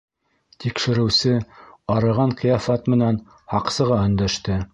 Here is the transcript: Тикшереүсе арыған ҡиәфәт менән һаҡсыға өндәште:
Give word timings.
Тикшереүсе 0.63 1.33
арыған 1.97 2.33
ҡиәфәт 2.41 2.91
менән 2.95 3.21
һаҡсыға 3.55 4.03
өндәште: 4.09 4.59